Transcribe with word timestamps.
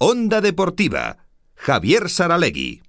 Onda 0.00 0.40
Deportiva, 0.40 1.16
Javier 1.56 2.08
Saralegui. 2.08 2.82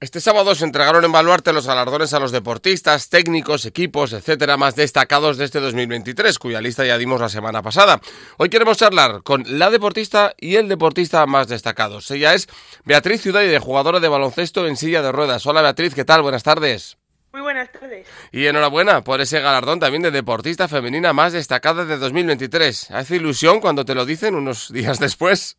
Este 0.00 0.18
sábado 0.18 0.54
se 0.54 0.64
entregaron 0.64 1.04
en 1.04 1.12
Baluarte 1.12 1.52
los 1.52 1.66
galardones 1.66 2.14
a 2.14 2.18
los 2.18 2.32
deportistas, 2.32 3.10
técnicos, 3.10 3.66
equipos, 3.66 4.14
etcétera, 4.14 4.56
más 4.56 4.74
destacados 4.74 5.36
de 5.36 5.44
este 5.44 5.60
2023, 5.60 6.38
cuya 6.38 6.62
lista 6.62 6.86
ya 6.86 6.96
dimos 6.96 7.20
la 7.20 7.28
semana 7.28 7.60
pasada. 7.60 8.00
Hoy 8.38 8.48
queremos 8.48 8.78
charlar 8.78 9.22
con 9.22 9.44
la 9.46 9.68
deportista 9.68 10.32
y 10.38 10.56
el 10.56 10.68
deportista 10.68 11.26
más 11.26 11.48
destacados. 11.48 12.10
Ella 12.10 12.32
es 12.32 12.48
Beatriz 12.86 13.20
Ciudad 13.20 13.42
de 13.42 13.58
jugadora 13.58 14.00
de 14.00 14.08
baloncesto 14.08 14.66
en 14.66 14.78
silla 14.78 15.02
de 15.02 15.12
ruedas. 15.12 15.44
Hola 15.44 15.60
Beatriz, 15.60 15.94
¿qué 15.94 16.06
tal? 16.06 16.22
Buenas 16.22 16.44
tardes. 16.44 16.96
Muy 17.32 17.40
buenas 17.40 17.72
tardes. 17.72 18.06
Y 18.30 18.46
enhorabuena 18.46 19.02
por 19.02 19.22
ese 19.22 19.40
galardón 19.40 19.80
también 19.80 20.02
de 20.02 20.10
deportista 20.10 20.68
femenina 20.68 21.14
más 21.14 21.32
destacada 21.32 21.86
de 21.86 21.96
2023. 21.96 22.90
¿Hace 22.90 23.16
ilusión 23.16 23.60
cuando 23.60 23.86
te 23.86 23.94
lo 23.94 24.04
dicen 24.04 24.34
unos 24.34 24.70
días 24.70 24.98
después? 24.98 25.56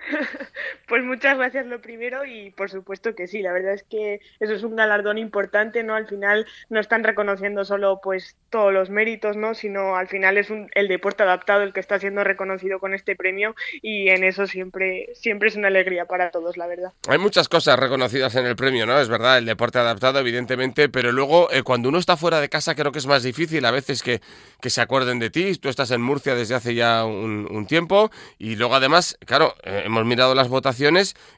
Pues 0.86 1.02
muchas 1.02 1.38
gracias 1.38 1.66
lo 1.66 1.80
primero 1.80 2.24
y 2.24 2.50
por 2.50 2.70
supuesto 2.70 3.14
que 3.14 3.26
sí, 3.26 3.40
la 3.40 3.52
verdad 3.52 3.72
es 3.72 3.84
que 3.84 4.20
eso 4.38 4.52
es 4.52 4.62
un 4.62 4.76
galardón 4.76 5.16
importante, 5.16 5.82
¿no? 5.82 5.94
Al 5.94 6.06
final 6.06 6.46
no 6.68 6.78
están 6.78 7.04
reconociendo 7.04 7.64
solo 7.64 8.00
pues 8.02 8.36
todos 8.50 8.72
los 8.72 8.90
méritos, 8.90 9.36
¿no? 9.36 9.54
Sino 9.54 9.96
al 9.96 10.08
final 10.08 10.36
es 10.36 10.50
un, 10.50 10.68
el 10.74 10.88
deporte 10.88 11.22
adaptado 11.22 11.62
el 11.62 11.72
que 11.72 11.80
está 11.80 11.98
siendo 11.98 12.22
reconocido 12.22 12.78
con 12.80 12.92
este 12.92 13.16
premio 13.16 13.54
y 13.80 14.10
en 14.10 14.24
eso 14.24 14.46
siempre 14.46 15.08
siempre 15.14 15.48
es 15.48 15.56
una 15.56 15.68
alegría 15.68 16.04
para 16.04 16.30
todos, 16.30 16.58
la 16.58 16.66
verdad. 16.66 16.92
Hay 17.08 17.18
muchas 17.18 17.48
cosas 17.48 17.78
reconocidas 17.78 18.34
en 18.36 18.44
el 18.44 18.54
premio, 18.54 18.84
¿no? 18.84 19.00
Es 19.00 19.08
verdad, 19.08 19.38
el 19.38 19.46
deporte 19.46 19.78
adaptado 19.78 20.18
evidentemente, 20.18 20.90
pero 20.90 21.12
luego 21.12 21.50
eh, 21.50 21.62
cuando 21.62 21.88
uno 21.88 21.98
está 21.98 22.16
fuera 22.18 22.40
de 22.40 22.50
casa 22.50 22.74
creo 22.74 22.92
que 22.92 22.98
es 22.98 23.06
más 23.06 23.22
difícil 23.22 23.64
a 23.64 23.70
veces 23.70 24.02
que, 24.02 24.20
que 24.60 24.68
se 24.68 24.82
acuerden 24.82 25.18
de 25.18 25.30
ti. 25.30 25.54
Tú 25.56 25.70
estás 25.70 25.90
en 25.92 26.02
Murcia 26.02 26.34
desde 26.34 26.54
hace 26.54 26.74
ya 26.74 27.04
un, 27.04 27.64
tiempo 27.64 28.10
y 28.38 28.56
luego 28.56 28.74
además, 28.74 29.16
claro, 29.24 29.54
eh, 29.62 29.84
hemos 29.86 30.04
mirado 30.04 30.34
las 30.34 30.48
votaciones 30.48 30.73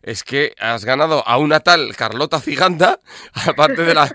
es 0.02 0.24
que 0.24 0.54
has 0.58 0.84
ganado 0.84 1.26
a 1.26 1.38
una 1.38 1.60
tal 1.60 1.94
Carlota 1.96 2.40
Ciganda, 2.40 3.00
aparte 3.46 3.82
de 3.82 3.94
la, 3.94 4.14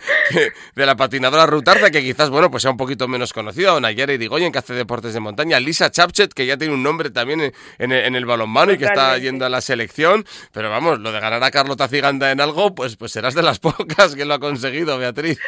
de 0.75 0.85
la 0.85 0.95
patinadora 0.95 1.45
Rutarza, 1.45 1.91
que 1.91 2.01
quizás, 2.01 2.29
bueno, 2.29 2.49
pues 2.49 2.63
sea 2.63 2.71
un 2.71 2.77
poquito 2.77 3.07
menos 3.07 3.33
conocida, 3.33 3.73
o 3.73 3.79
Nayara 3.79 4.13
Irigoyen, 4.13 4.51
que 4.51 4.59
hace 4.59 4.73
deportes 4.73 5.13
de 5.13 5.19
montaña, 5.19 5.59
Lisa 5.59 5.91
Chapchet, 5.91 6.33
que 6.33 6.45
ya 6.45 6.57
tiene 6.57 6.73
un 6.73 6.83
nombre 6.83 7.09
también 7.09 7.41
en, 7.41 7.91
en, 7.91 8.15
el 8.15 8.25
balonmano 8.25 8.73
y 8.73 8.77
que 8.77 8.85
está 8.85 9.17
yendo 9.17 9.45
a 9.45 9.49
la 9.49 9.61
selección, 9.61 10.25
pero 10.51 10.69
vamos, 10.69 10.99
lo 10.99 11.11
de 11.11 11.19
ganar 11.19 11.43
a 11.43 11.51
Carlota 11.51 11.87
Ciganda 11.87 12.31
en 12.31 12.41
algo, 12.41 12.75
pues, 12.75 12.95
pues 12.95 13.11
serás 13.11 13.33
de 13.35 13.43
las 13.43 13.59
pocas 13.59 14.15
que 14.15 14.25
lo 14.25 14.33
ha 14.33 14.39
conseguido, 14.39 14.97
Beatriz. 14.97 15.39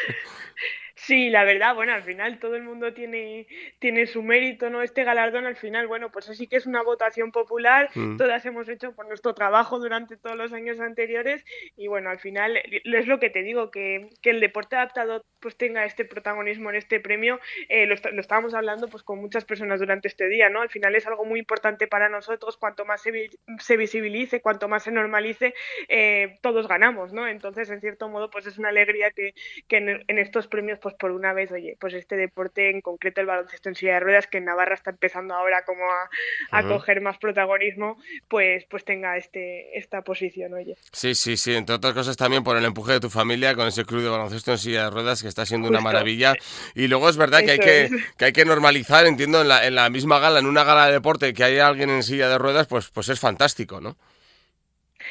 Sí, 1.05 1.29
la 1.29 1.43
verdad, 1.43 1.75
bueno, 1.75 1.91
al 1.93 2.03
final 2.03 2.39
todo 2.39 2.55
el 2.55 2.63
mundo 2.63 2.93
tiene, 2.93 3.45
tiene 3.79 4.07
su 4.07 4.23
mérito, 4.23 4.69
¿no? 4.69 4.81
Este 4.81 5.03
galardón 5.03 5.45
al 5.45 5.57
final, 5.57 5.85
bueno, 5.85 6.13
pues 6.13 6.29
así 6.29 6.47
que 6.47 6.55
es 6.55 6.65
una 6.65 6.81
votación 6.81 7.33
popular, 7.33 7.89
mm. 7.93 8.15
todas 8.15 8.45
hemos 8.45 8.69
hecho 8.69 8.95
por 8.95 9.05
nuestro 9.09 9.33
trabajo 9.33 9.79
durante 9.79 10.15
todos 10.15 10.37
los 10.37 10.53
años 10.53 10.79
anteriores 10.79 11.43
y 11.75 11.87
bueno, 11.87 12.09
al 12.09 12.19
final 12.19 12.55
es 12.55 13.07
lo 13.07 13.19
que 13.19 13.29
te 13.29 13.43
digo, 13.43 13.69
que, 13.69 14.11
que 14.21 14.29
el 14.29 14.39
deporte 14.39 14.77
adaptado 14.77 15.25
pues 15.41 15.57
tenga 15.57 15.83
este 15.83 16.05
protagonismo 16.05 16.69
en 16.69 16.77
este 16.77 17.01
premio, 17.01 17.37
eh, 17.67 17.85
lo, 17.85 17.95
lo, 18.13 18.21
estábamos 18.21 18.53
hablando 18.53 18.87
pues 18.87 19.03
con 19.03 19.19
muchas 19.19 19.43
personas 19.43 19.81
durante 19.81 20.07
este 20.07 20.29
día, 20.29 20.49
¿no? 20.49 20.61
Al 20.61 20.69
final 20.69 20.95
es 20.95 21.05
algo 21.05 21.25
muy 21.25 21.37
importante 21.37 21.85
para 21.85 22.07
nosotros, 22.07 22.55
cuanto 22.55 22.85
más 22.85 23.01
se, 23.01 23.29
se 23.59 23.75
visibilice, 23.75 24.39
cuanto 24.41 24.69
más 24.69 24.83
se 24.83 24.91
normalice, 24.91 25.53
eh, 25.89 26.39
todos 26.41 26.69
ganamos, 26.69 27.11
¿no? 27.11 27.27
Entonces, 27.27 27.69
en 27.69 27.81
cierto 27.81 28.07
modo, 28.07 28.29
pues 28.29 28.47
es 28.47 28.57
una 28.57 28.69
alegría 28.69 29.11
que, 29.11 29.33
que 29.67 29.77
en, 29.77 30.05
en 30.07 30.17
estos 30.17 30.47
premios 30.47 30.79
pues 30.79 30.92
por 30.97 31.11
una 31.11 31.33
vez, 31.33 31.51
oye, 31.51 31.77
pues 31.79 31.93
este 31.93 32.15
deporte, 32.15 32.69
en 32.69 32.81
concreto 32.81 33.21
el 33.21 33.27
baloncesto 33.27 33.69
en 33.69 33.75
silla 33.75 33.93
de 33.95 33.99
ruedas, 33.99 34.27
que 34.27 34.37
en 34.37 34.45
Navarra 34.45 34.75
está 34.75 34.91
empezando 34.91 35.33
ahora 35.33 35.63
como 35.65 35.83
a, 35.83 36.09
a 36.51 36.63
coger 36.67 37.01
más 37.01 37.17
protagonismo, 37.17 37.97
pues, 38.27 38.65
pues 38.69 38.85
tenga 38.85 39.17
este, 39.17 39.77
esta 39.77 40.01
posición, 40.01 40.53
oye. 40.53 40.75
Sí, 40.91 41.15
sí, 41.15 41.37
sí, 41.37 41.55
entre 41.55 41.75
otras 41.75 41.93
cosas 41.93 42.17
también 42.17 42.43
por 42.43 42.57
el 42.57 42.65
empuje 42.65 42.93
de 42.93 42.99
tu 42.99 43.09
familia 43.09 43.55
con 43.55 43.67
ese 43.67 43.85
club 43.85 44.01
de 44.01 44.09
baloncesto 44.09 44.51
en 44.51 44.57
silla 44.57 44.85
de 44.85 44.89
ruedas 44.89 45.21
que 45.21 45.27
está 45.27 45.45
siendo 45.45 45.67
una 45.67 45.81
maravilla. 45.81 46.33
Y 46.75 46.87
luego 46.87 47.09
es 47.09 47.17
verdad 47.17 47.41
que 47.43 47.51
hay 47.51 47.59
que, 47.59 47.89
que, 48.17 48.25
hay 48.25 48.33
que 48.33 48.45
normalizar, 48.45 49.05
entiendo, 49.05 49.41
en 49.41 49.47
la, 49.47 49.65
en 49.65 49.75
la 49.75 49.89
misma 49.89 50.19
gala, 50.19 50.39
en 50.39 50.45
una 50.45 50.63
gala 50.63 50.87
de 50.87 50.93
deporte, 50.93 51.33
que 51.33 51.43
haya 51.43 51.67
alguien 51.67 51.89
en 51.89 52.03
silla 52.03 52.29
de 52.29 52.37
ruedas, 52.37 52.67
pues, 52.67 52.89
pues 52.89 53.09
es 53.09 53.19
fantástico, 53.19 53.81
¿no? 53.81 53.97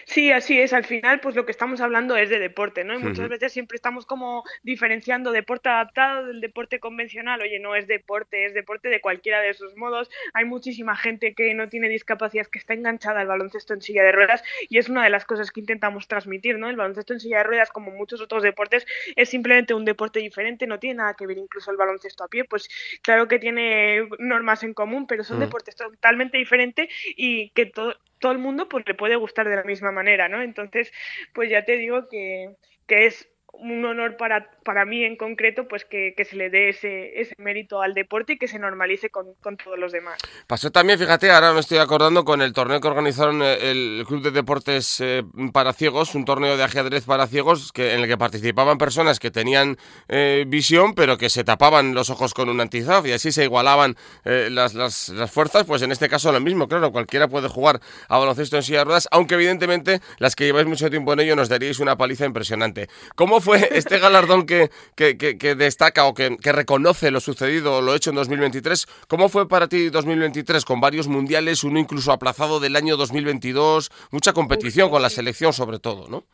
Sí, 0.07 0.33
así 0.33 0.61
es. 0.61 0.73
Al 0.73 0.85
final, 0.85 1.21
pues 1.21 1.35
lo 1.35 1.45
que 1.45 1.53
estamos 1.53 1.81
hablando 1.81 2.17
es 2.17 2.31
de 2.31 2.39
deporte, 2.39 2.85
¿no? 2.85 2.95
Y 2.95 2.99
muchas 2.99 3.29
veces 3.29 3.53
siempre 3.53 3.77
estamos 3.77 4.07
como 4.07 4.45
diferenciando 4.63 5.33
deporte 5.33 5.69
adaptado 5.69 6.27
del 6.27 6.41
deporte 6.41 6.81
convencional. 6.81 7.41
Oye, 7.41 7.59
no 7.59 7.75
es 7.75 7.87
deporte, 7.87 8.47
es 8.47 8.55
deporte 8.55 8.89
de 8.89 9.01
cualquiera 9.01 9.41
de 9.41 9.51
esos 9.51 9.77
modos. 9.77 10.11
Hay 10.35 10.45
muchísima 10.45 10.97
gente 10.97 11.35
que 11.35 11.55
no 11.55 11.69
tiene 11.69 11.89
discapacidad 11.89 12.47
que 12.47 12.59
está 12.59 12.75
enganchada 12.75 13.21
al 13.21 13.27
baloncesto 13.27 13.75
en 13.75 13.83
silla 13.83 14.03
de 14.03 14.13
ruedas 14.13 14.43
y 14.69 14.79
es 14.79 14.89
una 14.89 15.05
de 15.05 15.11
las 15.11 15.25
cosas 15.25 15.51
que 15.51 15.61
intentamos 15.61 16.09
transmitir, 16.09 16.59
¿no? 16.59 16.69
El 16.69 16.77
baloncesto 16.77 17.13
en 17.13 17.21
silla 17.21 17.39
de 17.39 17.45
ruedas, 17.45 17.71
como 17.71 17.91
muchos 17.91 18.21
otros 18.21 18.43
deportes, 18.43 18.87
es 19.17 19.29
simplemente 19.29 19.75
un 19.75 19.85
deporte 19.85 20.21
diferente, 20.21 20.67
no 20.67 20.79
tiene 20.79 20.97
nada 20.97 21.15
que 21.15 21.27
ver 21.27 21.39
incluso 21.39 21.71
el 21.71 21.77
baloncesto 21.77 22.25
a 22.25 22.29
pie. 22.29 22.45
Pues 22.45 22.69
claro 23.03 23.29
que 23.29 23.39
tiene 23.39 24.09
normas 24.19 24.63
en 24.63 24.75
común, 24.75 25.07
pero 25.07 25.25
son 25.25 25.39
mm. 25.39 25.41
deportes 25.41 25.77
totalmente 25.77 26.39
diferentes 26.39 26.89
y 27.17 27.51
que 27.51 27.67
todo 27.67 27.95
todo 28.23 28.33
el 28.33 28.39
mundo 28.39 28.71
pues 28.71 28.87
le 28.87 28.95
puede 28.95 29.17
gustar 29.17 29.49
de 29.49 29.57
la 29.57 29.65
misma 29.65 29.93
manera, 29.93 30.31
¿no? 30.31 30.41
Entonces, 30.41 30.91
pues 31.35 31.51
ya 31.51 31.67
te 31.67 31.77
digo 31.77 32.09
que, 32.09 32.57
que 32.87 33.07
es 33.07 33.29
un 33.53 33.85
honor 33.85 34.17
para, 34.17 34.51
para 34.65 34.85
mí 34.85 35.05
en 35.05 35.17
concreto, 35.17 35.69
pues 35.69 35.85
que, 35.85 36.15
que 36.17 36.25
se 36.25 36.37
le 36.37 36.51
dé 36.51 36.71
ese, 36.71 37.21
ese, 37.21 37.35
mérito 37.39 37.83
al 37.83 37.95
deporte 37.95 38.35
y 38.35 38.39
que 38.39 38.49
se 38.49 38.59
normalice 38.59 39.11
con, 39.11 39.35
con, 39.41 39.57
todos 39.57 39.79
los 39.79 39.93
demás. 39.93 40.19
Pasó 40.47 40.71
también, 40.71 40.99
fíjate, 40.99 41.31
ahora 41.31 41.53
me 41.53 41.61
estoy 41.61 41.79
acordando 41.79 42.25
con 42.25 42.41
el 42.41 42.53
torneo 42.53 42.81
que 42.81 42.89
organizaron 42.89 43.43
eh, 43.43 43.71
el 43.71 44.05
Club 44.07 44.23
de 44.23 44.31
Deportes 44.31 45.01
eh, 45.01 45.23
para 45.53 45.73
Ciegos, 45.75 46.15
un 46.15 46.25
torneo 46.25 46.57
de 46.57 46.65
ajedrez 46.65 47.05
para 47.05 47.27
ciegos 47.27 47.73
que, 47.73 47.95
en 47.95 48.01
el 48.01 48.09
que 48.09 48.17
participaban 48.17 48.79
personas 48.79 49.21
que 49.21 49.31
tenían 49.31 49.77
eh, 50.09 50.45
visión, 50.47 50.95
pero 50.95 51.19
que 51.19 51.29
se 51.29 51.45
tapaban 51.45 51.95
los 51.95 52.09
ojos 52.11 52.33
con 52.33 52.49
un 52.49 52.61
antizaf 52.61 53.07
y 53.07 53.13
así 53.13 53.33
se 53.33 53.45
igualaban 53.45 53.97
las, 54.25 54.75
las, 54.75 55.09
las, 55.11 55.31
fuerzas, 55.31 55.65
pues 55.65 55.83
en 55.83 55.93
este 55.93 56.09
caso 56.09 56.33
lo 56.33 56.41
mismo, 56.41 56.69
claro, 56.69 56.91
cualquiera 56.91 57.29
puede 57.29 57.49
jugar 57.49 57.81
a 58.09 58.19
baloncesto 58.19 58.57
en 58.57 58.63
silla 58.63 58.79
de 58.79 58.85
ruedas, 58.85 59.09
aunque 59.11 59.35
evidentemente 59.35 60.01
las 60.19 60.35
que 60.35 60.45
lleváis 60.45 60.67
mucho 60.67 60.89
tiempo 60.91 61.13
en 61.13 61.21
ello 61.21 61.37
nos 61.37 61.49
daríais 61.49 61.81
una 61.81 61.97
paliza 61.97 62.25
impresionante. 62.25 62.89
¿Cómo 63.15 63.41
fue 63.43 63.69
este 63.73 63.99
galardón 63.99 64.47
que, 64.47 64.71
que, 64.95 65.19
que, 65.19 65.37
que 65.37 65.55
destaca 65.55 66.07
o 66.07 66.15
que, 66.15 66.39
reconoce 66.43 67.11
lo 67.11 67.21
sucedido 67.21 67.77
o 67.77 67.81
lo 67.83 67.95
hecho 67.95 68.11
en 68.11 68.17
2023? 68.17 68.87
¿Cómo 69.09 69.29
fue 69.29 69.49
para 69.49 69.69
ti 69.69 69.91
2023 69.91 70.65
con 70.65 70.81
varios 70.81 71.09
mundiales, 71.09 71.65
uno 71.65 71.79
incluso 71.79 72.13
aplazado 72.13 72.61
del 72.61 72.77
año 72.77 72.97
2022, 72.97 73.91
mucha 74.11 74.33
competición 74.33 74.89
con 74.89 75.03
la 75.03 75.11
selección 75.11 75.53
sobre 75.53 75.79
todo, 75.79 76.09
¿no? 76.09 76.25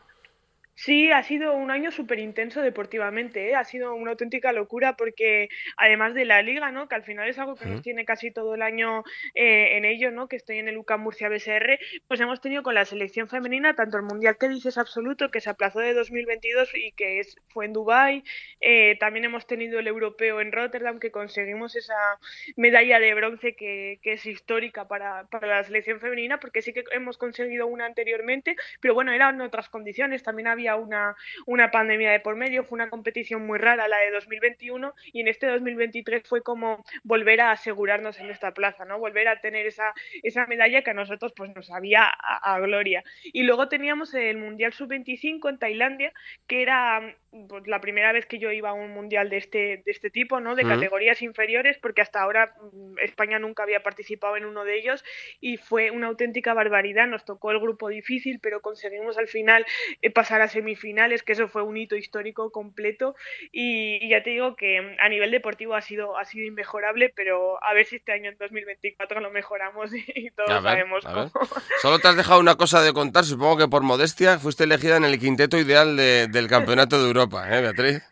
Sí, 0.81 1.11
ha 1.11 1.25
sido 1.25 1.55
un 1.55 1.73
año 1.73 1.91
súper 1.91 2.21
intenso 2.21 2.63
deportivamente, 2.63 3.51
¿eh? 3.51 3.57
ha 3.57 3.65
sido 3.65 3.97
una 3.97 4.13
auténtica 4.13 4.53
locura 4.53 4.97
porque 4.97 5.49
además 5.77 6.15
de 6.15 6.25
la 6.25 6.41
liga, 6.41 6.71
¿no? 6.71 6.89
que 6.89 6.95
al 6.95 7.03
final 7.03 7.29
es 7.29 7.37
algo 7.37 7.57
que 7.57 7.67
nos 7.67 7.83
tiene 7.83 8.05
casi 8.05 8.31
todo 8.31 8.55
el 8.55 8.63
año 8.63 9.03
eh, 9.35 9.77
en 9.77 9.85
ello, 9.85 10.13
¿no? 10.13 10.29
que 10.29 10.37
estoy 10.37 10.59
en 10.59 10.69
el 10.69 10.79
UCA 10.79 10.97
Murcia 10.97 11.29
BSR, 11.29 11.81
pues 12.07 12.21
hemos 12.21 12.41
tenido 12.41 12.63
con 12.63 12.77
la 12.77 12.85
selección 12.85 13.29
femenina 13.29 13.75
tanto 13.75 13.97
el 13.97 14.05
Mundial 14.05 14.37
que 14.39 14.49
dices 14.49 14.79
absoluto, 14.79 15.33
que 15.33 15.41
se 15.41 15.51
aplazó 15.51 15.81
de 15.81 15.95
2022 15.95 16.71
y 16.77 16.93
que 16.93 17.19
es, 17.19 17.35
fue 17.49 17.65
en 17.65 17.73
Dubái, 17.73 18.23
eh, 18.61 18.97
también 19.01 19.25
hemos 19.25 19.49
tenido 19.49 19.81
el 19.81 19.89
europeo 19.89 20.41
en 20.41 20.53
Rotterdam, 20.53 21.01
que 21.01 21.11
conseguimos 21.11 21.75
esa 21.75 22.21
medalla 22.55 23.01
de 23.01 23.15
bronce 23.15 23.57
que, 23.57 23.99
que 24.01 24.13
es 24.13 24.25
histórica 24.27 24.87
para, 24.87 25.27
para 25.27 25.49
la 25.49 25.65
selección 25.65 25.99
femenina, 25.99 26.39
porque 26.39 26.63
sí 26.63 26.73
que 26.73 26.85
hemos 26.93 27.19
conseguido 27.19 27.67
una 27.67 27.85
anteriormente, 27.85 28.55
pero 28.81 28.95
bueno, 28.95 29.11
eran 29.11 29.41
otras 29.41 29.69
condiciones, 29.69 30.23
también 30.23 30.47
había 30.47 30.68
una, 30.77 31.17
una 31.47 31.71
pandemia 31.71 32.11
de 32.11 32.21
por 32.21 32.37
medio, 32.37 32.65
fue 32.65 32.77
una 32.77 32.91
competición 32.91 33.47
muy 33.47 33.59
rara 33.59 33.89
la 33.89 33.99
de 33.99 34.11
2021 34.11 34.95
y 35.13 35.21
en 35.21 35.29
este 35.29 35.47
2023 35.47 36.23
fue 36.27 36.43
como 36.43 36.85
volver 37.03 37.41
a 37.41 37.53
asegurarnos 37.53 38.19
en 38.21 38.31
esta 38.31 38.53
plaza, 38.53 38.85
¿no? 38.85 38.99
Volver 38.99 39.29
a 39.29 39.41
tener 39.41 39.67
esa, 39.67 39.95
esa 40.23 40.47
medalla 40.47 40.83
que 40.83 40.91
a 40.91 40.95
nosotros 40.95 41.33
pues 41.37 41.55
nos 41.55 41.71
había 41.71 42.05
a, 42.05 42.55
a 42.55 42.61
gloria. 42.61 43.05
Y 43.25 43.43
luego 43.43 43.69
teníamos 43.69 44.15
el 44.15 44.37
Mundial 44.37 44.73
Sub-25 44.73 45.49
en 45.49 45.59
Tailandia, 45.59 46.13
que 46.47 46.63
era 46.63 47.15
pues, 47.31 47.67
la 47.67 47.81
primera 47.81 48.13
vez 48.13 48.25
que 48.25 48.39
yo 48.39 48.51
iba 48.53 48.71
a 48.71 48.73
un 48.73 48.91
mundial 48.91 49.29
de 49.29 49.37
este, 49.37 49.59
de 49.59 49.91
este 49.91 50.09
tipo, 50.09 50.41
¿no? 50.41 50.55
De 50.55 50.65
categorías 50.65 51.21
inferiores, 51.21 51.77
porque 51.79 52.01
hasta 52.01 52.23
ahora 52.23 52.55
mm, 52.73 52.99
España 53.01 53.39
nunca 53.39 53.65
había 53.65 53.83
participado 53.83 54.37
en 54.37 54.47
uno 54.47 54.65
de 54.65 54.79
ellos 54.79 55.05
y 55.41 55.59
fue 55.59 55.91
una 55.91 56.07
auténtica 56.07 56.55
barbaridad. 56.55 57.07
Nos 57.07 57.27
tocó 57.27 57.51
el 57.51 57.61
grupo 57.61 57.89
difícil, 57.89 58.41
pero 58.41 58.63
conseguimos 58.63 59.19
al 59.19 59.29
final 59.29 59.67
eh, 60.01 60.11
pasar 60.11 60.41
a 60.41 60.49
semifinales, 60.49 61.23
que 61.23 61.33
eso 61.33 61.49
fue 61.49 61.63
un 61.63 61.77
hito 61.77 61.97
histórico 61.97 62.51
completo. 62.51 63.15
Y, 63.53 63.99
y, 64.03 64.09
ya 64.09 64.23
te 64.23 64.31
digo 64.31 64.57
que 64.57 64.81
mm, 64.81 64.97
a 64.99 65.09
nivel 65.11 65.31
deportivo 65.31 65.75
ha 65.75 65.83
sido, 65.83 66.17
ha 66.17 66.25
sido 66.25 66.47
inmejorable, 66.47 67.13
pero 67.15 67.63
a 67.63 67.75
ver 67.75 67.85
si 67.85 67.97
este 67.97 68.13
año 68.13 68.31
en 68.31 68.39
2024 68.39 69.21
lo 69.21 69.31
mejoramos 69.31 69.95
y, 69.95 70.03
y 70.15 70.31
todos 70.31 70.49
ver, 70.49 70.63
sabemos 70.63 71.05
cómo. 71.05 71.31
Solo 71.83 71.99
te 71.99 72.09
has 72.09 72.17
dejado 72.17 72.41
una 72.41 72.57
cosa 72.57 72.81
de 72.81 72.95
contar, 72.95 73.25
supongo 73.25 73.59
que 73.59 73.69
por 73.69 73.83
modestia 73.83 74.39
fuiste 74.39 74.65
elegida 74.65 74.97
en 74.97 75.05
el 75.05 75.19
quinteto 75.19 75.59
ideal 75.59 75.95
de, 75.95 76.27
del 76.29 76.49
campeonato 76.49 76.99
de 76.99 77.07
Europa. 77.07 77.18
Europa, 77.19 77.57
¿eh, 77.57 77.61
Beatriz? 77.61 78.03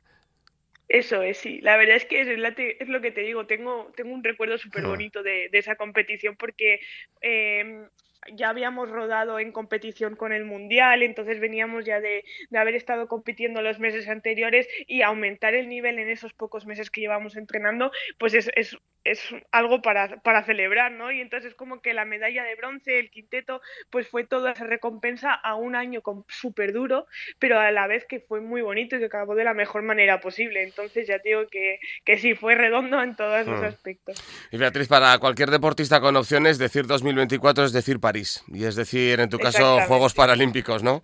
Eso 0.89 1.23
es, 1.23 1.39
sí. 1.39 1.61
La 1.63 1.77
verdad 1.77 1.97
es 1.97 2.05
que 2.07 2.21
es, 2.21 2.89
lo 2.89 3.01
que 3.01 3.11
te 3.11 3.23
digo. 3.23 3.47
Tengo, 3.47 3.93
tengo 3.97 4.15
un 4.15 4.23
recuerdo 4.23 4.59
súper 4.59 4.85
bonito 4.85 5.23
de, 5.23 5.49
de, 5.51 5.59
esa 5.59 5.77
competición 5.77 6.37
porque 6.37 6.81
eh, 7.21 7.89
ya 8.35 8.49
habíamos 8.49 8.91
rodado 8.91 9.39
en 9.39 9.53
competición 9.53 10.17
con 10.17 10.33
el 10.33 10.45
Mundial, 10.45 11.03
entonces 11.03 11.41
veníamos 11.41 11.85
ya 11.85 12.01
de, 12.01 12.25
de, 12.51 12.59
haber 12.59 12.75
estado 12.75 13.09
compitiendo 13.09 13.63
los 13.63 13.79
meses 13.79 14.09
anteriores 14.09 14.69
y 14.87 15.03
aumentar 15.03 15.55
el 15.55 15.69
nivel 15.69 15.99
en 15.99 16.09
esos 16.09 16.33
pocos 16.33 16.67
meses 16.67 16.91
que 16.91 17.01
llevamos 17.01 17.37
entrenando, 17.37 17.93
pues 18.19 18.35
es, 18.35 18.51
es, 18.55 18.77
es 19.05 19.21
algo 19.53 19.83
para, 19.83 20.21
para, 20.23 20.45
celebrar, 20.45 20.93
¿no? 20.93 21.13
Y 21.13 21.21
entonces 21.21 21.51
es 21.51 21.55
como 21.55 21.81
que 21.81 21.95
la 21.95 22.05
medalla 22.05 22.43
de 22.45 22.55
bronce, 22.57 22.99
el 22.99 23.11
quinteto, 23.11 23.61
pues 23.91 24.09
fue 24.09 24.25
toda 24.25 24.53
esa 24.53 24.65
recompensa 24.65 25.33
a 25.33 25.55
un 25.55 25.77
año 25.77 26.03
súper 26.29 26.73
duro, 26.73 27.07
pero 27.39 27.59
a 27.59 27.71
la 27.71 27.87
vez 27.87 28.05
que 28.05 28.21
fue 28.21 28.41
muy 28.41 28.63
bonito 28.63 28.97
y 28.97 28.99
que 28.99 29.07
acabó 29.07 29.35
de 29.35 29.45
la 29.45 29.55
mejor 29.55 29.83
manera 29.83 30.21
posible. 30.21 30.63
Entonces 30.63 31.07
ya 31.07 31.19
digo 31.19 31.47
que, 31.51 31.79
que 32.05 32.19
sí, 32.19 32.35
fue 32.35 32.55
redondo 32.55 33.01
en 33.03 33.17
todos 33.17 33.47
los 33.47 33.61
hmm. 33.61 33.65
aspectos. 33.65 34.23
Y 34.51 34.59
Beatriz, 34.59 34.89
para 34.89 35.19
cualquier 35.19 35.51
deportista 35.51 36.01
con 36.01 36.17
opciones, 36.17 36.59
decir 36.59 36.87
2024 36.87 37.65
es 37.65 37.73
decir 37.73 38.01
París, 38.01 38.16
y 38.17 38.65
es 38.65 38.77
decir, 38.77 39.21
en 39.21 39.29
tu 39.29 39.39
caso, 39.39 39.81
Juegos 39.87 40.15
Paralímpicos, 40.15 40.83
¿no? 40.83 41.03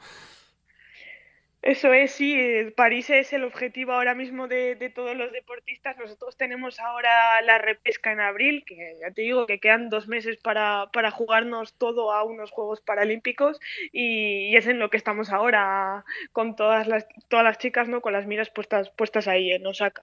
Eso 1.63 1.93
es, 1.93 2.11
sí, 2.11 2.35
eh, 2.35 2.73
París 2.77 3.09
es 3.09 3.33
el 3.33 3.45
objetivo 3.45 3.93
ahora 3.93 4.17
mismo 4.17 4.49
de, 4.49 4.93
todos 4.93 5.17
los 5.17 5.31
deportistas. 5.31 5.97
Nosotros 5.97 6.37
tenemos 6.37 6.81
ahora 6.81 7.41
la 7.43 7.59
repesca 7.59 8.11
en 8.11 8.19
abril, 8.19 8.65
que 8.67 8.97
ya 9.01 9.13
te 9.13 9.23
digo 9.23 9.47
que 9.47 9.61
quedan 9.61 9.89
dos 9.89 10.09
meses 10.09 10.39
para, 10.39 10.91
para 10.93 11.13
jugarnos 11.13 11.73
todo 11.75 12.13
a 12.13 12.25
unos 12.25 12.51
Juegos 12.51 12.81
Paralímpicos 12.81 13.61
y, 13.93 14.57
es 14.57 14.67
en 14.67 14.81
lo 14.81 14.91
que 14.91 14.97
estamos 14.97 15.31
ahora 15.31 16.05
con 16.33 16.57
todas 16.57 16.89
las, 16.89 17.07
todas 17.29 17.45
las 17.45 17.59
chicas, 17.59 17.87
¿no? 17.87 18.01
Con 18.01 18.13
las 18.13 18.27
miras 18.27 18.51
puestas, 18.51 18.91
puestas 18.91 19.29
ahí 19.29 19.53
en 19.53 19.65
Osaka. 19.65 20.03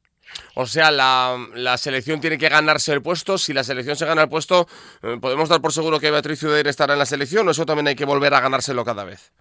O 0.53 0.65
sea, 0.65 0.91
la, 0.91 1.37
la 1.55 1.77
selección 1.77 2.21
tiene 2.21 2.37
que 2.37 2.47
ganarse 2.47 2.93
el 2.93 3.01
puesto. 3.01 3.37
Si 3.37 3.51
la 3.51 3.65
selección 3.65 3.97
se 3.97 4.05
gana 4.05 4.21
el 4.21 4.29
puesto, 4.29 4.65
eh, 5.03 5.17
¿podemos 5.19 5.49
dar 5.49 5.59
por 5.59 5.73
seguro 5.73 5.99
que 5.99 6.09
Beatriz 6.09 6.39
Ciudaire 6.39 6.69
estará 6.69 6.93
en 6.93 6.99
la 6.99 7.05
selección 7.05 7.45
o 7.49 7.51
eso 7.51 7.65
también 7.65 7.87
hay 7.87 7.95
que 7.95 8.05
volver 8.05 8.33
a 8.33 8.39
ganárselo 8.39 8.85
cada 8.85 9.03
vez? 9.03 9.33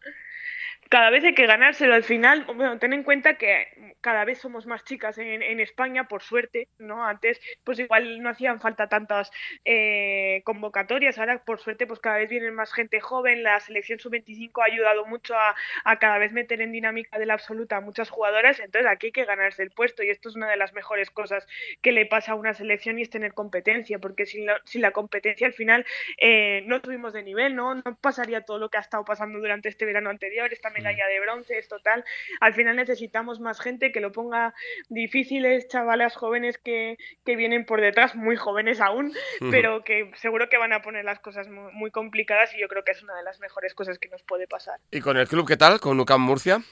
Cada 0.88 1.11
vez 1.11 1.25
hay 1.25 1.35
que 1.35 1.46
ganárselo 1.46 1.94
al 1.94 2.05
final. 2.05 2.44
Bueno, 2.44 2.79
ten 2.79 2.93
en 2.93 3.02
cuenta 3.02 3.37
que 3.37 3.94
cada 4.00 4.25
vez 4.25 4.38
somos 4.38 4.67
más 4.67 4.85
chicas 4.85 5.19
en, 5.19 5.43
en 5.43 5.61
España, 5.61 6.08
por 6.08 6.23
suerte, 6.23 6.69
¿no? 6.79 7.05
Antes, 7.05 7.40
pues 7.64 7.79
igual 7.79 8.23
no 8.23 8.31
hacían 8.31 8.61
falta 8.61 8.88
tantas 8.88 9.31
eh, 9.64 10.43
convocatorias. 10.44 11.19
Ahora, 11.19 11.44
por 11.44 11.61
suerte, 11.61 11.87
pues 11.87 12.00
cada 12.00 12.19
vez 12.19 12.31
vienen 12.31 12.55
más 12.55 12.73
gente 12.73 13.00
joven. 13.00 13.43
La 13.43 13.61
selección 13.61 13.99
sub-25 13.99 14.62
ha 14.62 14.67
ayudado 14.67 15.05
mucho 15.06 15.35
a, 15.35 15.55
a, 15.85 15.99
cada 15.99 16.19
vez 16.19 16.32
meter 16.32 16.61
en 16.61 16.73
dinámica 16.73 17.19
de 17.19 17.26
la 17.26 17.35
absoluta 17.35 17.76
a 17.76 17.81
muchas 17.81 18.11
jugadoras. 18.11 18.61
Entonces, 18.61 18.90
aquí 18.90 19.06
hay 19.06 19.12
que 19.12 19.25
ganarse 19.25 19.62
el 19.62 19.70
puesto. 19.70 20.02
Y 20.02 20.11
esto 20.11 20.29
es 20.29 20.37
una 20.37 20.49
de 20.49 20.56
las 20.56 20.73
mejores 20.73 21.11
cosas 21.11 21.46
que 21.82 21.93
le 21.93 22.06
pasa 22.06 22.32
a 22.32 22.35
una 22.35 22.55
selección 22.55 22.99
y 22.99 23.02
es 23.02 23.11
tener 23.11 23.35
competencia, 23.35 23.99
porque 23.99 24.26
sin 24.26 24.46
la, 24.46 24.61
sin 24.64 24.82
la 24.82 24.93
competencia 24.93 25.46
al 25.46 25.52
final 25.52 25.85
eh, 26.19 26.62
no 26.67 26.81
tuvimos 26.81 27.12
de 27.12 27.23
nivel, 27.23 27.55
¿no? 27.55 27.75
No 27.75 27.99
pasaría 28.00 28.43
todo 28.43 28.58
lo 28.58 28.69
que 28.70 28.79
ha 28.79 28.81
estado 28.81 29.05
pasando 29.05 29.38
durante 29.38 29.69
este 29.69 29.85
verano 29.85 30.11
anterior. 30.11 30.52
Medalla 30.78 31.06
de 31.06 31.20
bronce, 31.20 31.58
es 31.58 31.69
total. 31.69 32.04
Al 32.40 32.54
final 32.54 32.76
necesitamos 32.76 33.40
más 33.40 33.60
gente 33.60 33.92
que 33.92 34.00
lo 34.00 34.12
ponga 34.12 34.54
difíciles, 34.88 35.69
chavales 35.69 36.14
jóvenes 36.14 36.58
que, 36.58 36.98
que 37.25 37.36
vienen 37.36 37.64
por 37.64 37.80
detrás, 37.80 38.14
muy 38.14 38.36
jóvenes 38.36 38.80
aún, 38.80 39.12
pero 39.50 39.84
que 39.84 40.10
seguro 40.16 40.48
que 40.48 40.58
van 40.58 40.72
a 40.72 40.82
poner 40.82 41.04
las 41.04 41.20
cosas 41.20 41.48
muy, 41.48 41.72
muy 41.72 41.90
complicadas 41.90 42.54
y 42.54 42.60
yo 42.60 42.69
creo 42.69 42.84
que 42.84 42.92
es 42.92 43.02
una 43.02 43.16
de 43.16 43.22
las 43.22 43.40
mejores 43.40 43.75
cosas 43.75 43.98
que 43.98 44.08
nos 44.08 44.22
puede 44.22 44.46
pasar. 44.46 44.78
¿Y 44.90 45.00
con 45.00 45.16
el 45.16 45.28
club 45.28 45.46
qué 45.46 45.56
tal? 45.56 45.80
¿Con 45.80 45.98
UCAM 46.00 46.20
Murcia? 46.20 46.62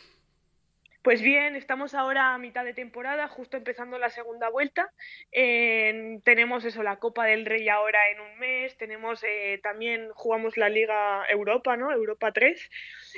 Pues 1.07 1.23
bien, 1.23 1.55
estamos 1.55 1.95
ahora 1.95 2.35
a 2.35 2.39
mitad 2.39 2.65
de 2.65 2.75
temporada, 2.75 3.29
justo 3.29 3.57
empezando 3.57 3.97
la 3.97 4.11
segunda 4.11 4.49
vuelta. 4.49 4.91
Eh, 5.31 6.19
tenemos 6.25 6.65
eso, 6.65 6.83
la 6.83 6.97
Copa 6.97 7.27
del 7.27 7.47
Rey 7.47 7.69
ahora 7.69 8.11
en 8.11 8.19
un 8.19 8.37
mes. 8.41 8.77
Tenemos 8.77 9.23
eh, 9.23 9.61
también 9.63 10.09
jugamos 10.15 10.57
la 10.57 10.69
Liga 10.69 11.25
Europa, 11.31 11.77
¿no? 11.77 11.93
Europa 11.93 12.33
3. 12.33 12.71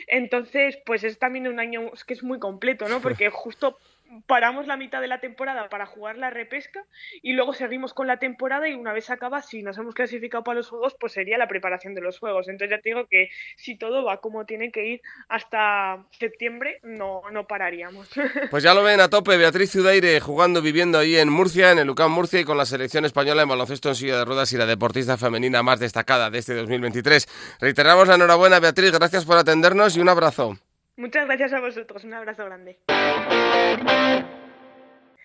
Entonces, 0.06 0.78
pues 0.84 1.02
es 1.02 1.18
también 1.18 1.48
un 1.48 1.60
año 1.60 1.90
que 2.06 2.12
es 2.12 2.22
muy 2.22 2.38
completo, 2.38 2.90
¿no? 2.90 3.00
Porque 3.00 3.30
justo 3.30 3.78
paramos 4.26 4.66
la 4.66 4.76
mitad 4.76 5.00
de 5.00 5.08
la 5.08 5.20
temporada 5.20 5.68
para 5.68 5.86
jugar 5.86 6.16
la 6.16 6.30
repesca 6.30 6.84
y 7.22 7.32
luego 7.32 7.52
seguimos 7.52 7.94
con 7.94 8.06
la 8.06 8.18
temporada 8.18 8.68
y 8.68 8.74
una 8.74 8.92
vez 8.92 9.10
acaba, 9.10 9.42
si 9.42 9.62
nos 9.62 9.78
hemos 9.78 9.94
clasificado 9.94 10.44
para 10.44 10.56
los 10.56 10.68
juegos, 10.68 10.96
pues 10.98 11.12
sería 11.12 11.38
la 11.38 11.48
preparación 11.48 11.94
de 11.94 12.00
los 12.00 12.18
juegos. 12.18 12.48
Entonces 12.48 12.76
ya 12.76 12.82
te 12.82 12.90
digo 12.90 13.06
que 13.08 13.28
si 13.56 13.76
todo 13.76 14.04
va 14.04 14.20
como 14.20 14.46
tiene 14.46 14.70
que 14.70 14.86
ir 14.86 15.02
hasta 15.28 16.04
septiembre, 16.10 16.80
no, 16.82 17.22
no 17.32 17.46
pararíamos. 17.46 18.08
Pues 18.50 18.62
ya 18.62 18.72
lo 18.72 18.82
ven 18.82 19.00
a 19.00 19.08
tope, 19.08 19.36
Beatriz 19.36 19.70
Ciudaire 19.70 20.20
jugando, 20.20 20.62
viviendo 20.62 20.98
ahí 20.98 21.16
en 21.16 21.28
Murcia, 21.28 21.70
en 21.72 21.78
el 21.78 21.90
UCAM 21.90 22.10
Murcia 22.10 22.40
y 22.40 22.44
con 22.44 22.56
la 22.56 22.64
selección 22.64 23.04
española 23.04 23.42
en 23.42 23.48
baloncesto 23.48 23.88
en 23.88 23.94
silla 23.94 24.18
de 24.18 24.24
ruedas 24.24 24.52
y 24.52 24.56
la 24.56 24.66
deportista 24.66 25.16
femenina 25.16 25.62
más 25.62 25.80
destacada 25.80 26.30
de 26.30 26.38
este 26.38 26.54
2023. 26.54 27.58
Reiteramos 27.60 28.08
la 28.08 28.14
enhorabuena, 28.14 28.60
Beatriz, 28.60 28.92
gracias 28.92 29.24
por 29.24 29.36
atendernos 29.36 29.96
y 29.96 30.00
un 30.00 30.08
abrazo. 30.08 30.58
Muchas 30.98 31.26
gracias 31.26 31.52
a 31.52 31.60
vosotros, 31.60 32.02
un 32.02 32.12
abrazo 32.12 32.44
grande. 32.44 32.76